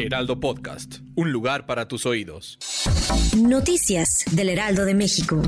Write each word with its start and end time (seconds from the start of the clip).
Heraldo 0.00 0.40
Podcast, 0.40 1.00
un 1.14 1.30
lugar 1.30 1.66
para 1.66 1.86
tus 1.86 2.06
oídos. 2.06 2.58
Noticias 3.36 4.24
del 4.32 4.48
Heraldo 4.48 4.86
de 4.86 4.94
México. 4.94 5.42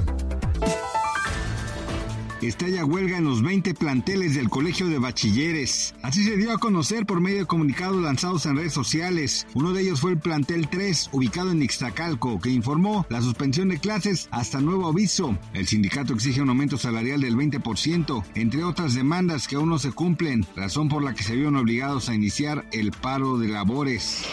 estalla 2.46 2.84
huelga 2.84 3.18
en 3.18 3.24
los 3.24 3.42
20 3.42 3.74
planteles 3.74 4.34
del 4.34 4.48
Colegio 4.48 4.88
de 4.88 4.98
Bachilleres. 4.98 5.94
Así 6.02 6.24
se 6.24 6.36
dio 6.36 6.52
a 6.52 6.58
conocer 6.58 7.06
por 7.06 7.20
medio 7.20 7.38
de 7.38 7.46
comunicados 7.46 8.02
lanzados 8.02 8.46
en 8.46 8.56
redes 8.56 8.72
sociales. 8.72 9.46
Uno 9.54 9.72
de 9.72 9.82
ellos 9.82 10.00
fue 10.00 10.12
el 10.12 10.18
plantel 10.18 10.68
3, 10.68 11.10
ubicado 11.12 11.52
en 11.52 11.62
Ixtacalco, 11.62 12.40
que 12.40 12.50
informó 12.50 13.06
la 13.08 13.22
suspensión 13.22 13.68
de 13.68 13.78
clases 13.78 14.28
hasta 14.30 14.60
nuevo 14.60 14.88
aviso. 14.88 15.38
El 15.54 15.66
sindicato 15.66 16.14
exige 16.14 16.42
un 16.42 16.48
aumento 16.48 16.78
salarial 16.78 17.20
del 17.20 17.36
20%, 17.36 18.24
entre 18.34 18.64
otras 18.64 18.94
demandas 18.94 19.46
que 19.46 19.56
aún 19.56 19.68
no 19.68 19.78
se 19.78 19.92
cumplen, 19.92 20.44
razón 20.56 20.88
por 20.88 21.02
la 21.02 21.14
que 21.14 21.22
se 21.22 21.36
vieron 21.36 21.56
obligados 21.56 22.08
a 22.08 22.14
iniciar 22.14 22.64
el 22.72 22.90
paro 22.90 23.38
de 23.38 23.48
labores. 23.48 24.24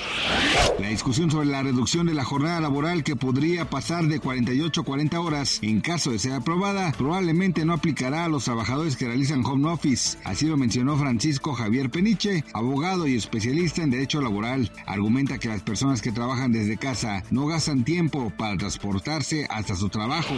La 0.80 0.88
discusión 0.88 1.30
sobre 1.30 1.48
la 1.48 1.62
reducción 1.62 2.08
de 2.08 2.14
la 2.14 2.24
jornada 2.24 2.60
laboral 2.60 3.04
que 3.04 3.16
podría 3.16 3.70
pasar 3.70 4.06
de 4.06 4.20
48 4.20 4.82
a 4.82 4.84
40 4.84 5.20
horas 5.20 5.60
en 5.62 5.82
caso 5.82 6.12
de 6.12 6.20
ser 6.20 6.34
aprobada 6.34 6.92
probablemente 6.98 7.66
no 7.66 7.74
aplica 7.74 8.00
a 8.00 8.30
los 8.30 8.46
trabajadores 8.46 8.96
que 8.96 9.06
realizan 9.06 9.46
home 9.46 9.70
office. 9.70 10.18
Así 10.24 10.48
lo 10.48 10.58
mencionó 10.58 10.98
Francisco 10.98 11.54
Javier 11.54 11.90
Peniche, 11.90 12.44
abogado 12.54 13.08
y 13.08 13.16
especialista 13.16 13.84
en 13.84 13.92
derecho 13.92 14.22
laboral. 14.22 14.72
Argumenta 14.86 15.38
que 15.38 15.50
las 15.50 15.62
personas 15.62 16.02
que 16.02 16.12
trabajan 16.12 16.52
desde 16.52 16.78
casa 16.78 17.24
no 17.30 17.46
gastan 17.46 17.84
tiempo 17.84 18.32
para 18.38 18.58
transportarse 18.58 19.46
hasta 19.50 19.76
su 19.76 19.90
trabajo. 19.90 20.34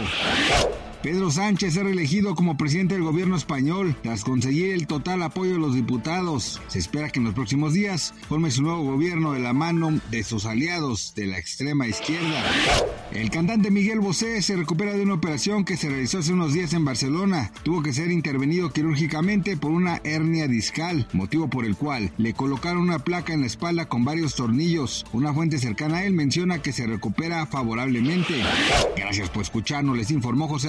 Pedro 1.02 1.32
Sánchez 1.32 1.76
es 1.76 1.82
reelegido 1.82 2.36
como 2.36 2.56
presidente 2.56 2.94
del 2.94 3.02
gobierno 3.02 3.34
español 3.34 3.96
tras 4.04 4.22
conseguir 4.22 4.72
el 4.72 4.86
total 4.86 5.24
apoyo 5.24 5.54
de 5.54 5.58
los 5.58 5.74
diputados. 5.74 6.60
Se 6.68 6.78
espera 6.78 7.10
que 7.10 7.18
en 7.18 7.24
los 7.24 7.34
próximos 7.34 7.72
días 7.72 8.14
forme 8.28 8.52
su 8.52 8.62
nuevo 8.62 8.84
gobierno 8.84 9.32
de 9.32 9.40
la 9.40 9.52
mano 9.52 10.00
de 10.12 10.22
sus 10.22 10.46
aliados 10.46 11.12
de 11.16 11.26
la 11.26 11.38
extrema 11.38 11.88
izquierda. 11.88 12.44
El 13.10 13.30
cantante 13.30 13.72
Miguel 13.72 13.98
Bosé 13.98 14.40
se 14.42 14.56
recupera 14.56 14.92
de 14.92 15.02
una 15.02 15.14
operación 15.14 15.64
que 15.64 15.76
se 15.76 15.88
realizó 15.88 16.18
hace 16.18 16.32
unos 16.32 16.52
días 16.52 16.72
en 16.72 16.84
Barcelona. 16.84 17.52
Tuvo 17.64 17.82
que 17.82 17.92
ser 17.92 18.12
intervenido 18.12 18.72
quirúrgicamente 18.72 19.56
por 19.56 19.72
una 19.72 20.00
hernia 20.04 20.46
discal, 20.46 21.08
motivo 21.12 21.50
por 21.50 21.64
el 21.64 21.76
cual 21.76 22.12
le 22.16 22.32
colocaron 22.32 22.80
una 22.80 23.00
placa 23.00 23.32
en 23.32 23.40
la 23.40 23.48
espalda 23.48 23.88
con 23.88 24.04
varios 24.04 24.36
tornillos. 24.36 25.04
Una 25.12 25.34
fuente 25.34 25.58
cercana 25.58 25.98
a 25.98 26.04
él 26.04 26.14
menciona 26.14 26.62
que 26.62 26.72
se 26.72 26.86
recupera 26.86 27.44
favorablemente. 27.46 28.40
Gracias 28.96 29.28
por 29.30 29.42
escucharnos, 29.42 29.96
les 29.96 30.12
informó 30.12 30.46
José 30.46 30.68